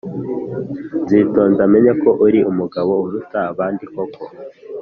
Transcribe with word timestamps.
nzitonda 1.03 1.61
menye 1.73 1.91
ko 2.01 2.09
uri 2.25 2.39
umugabo 2.51 2.91
uruta 3.05 3.39
abandi 3.51 3.83
koko." 3.93 4.23